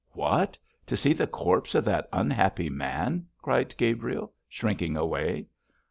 [0.13, 0.57] 'What!
[0.87, 5.45] to see the corpse of that unhappy man,' cried Gabriel, shrinking away.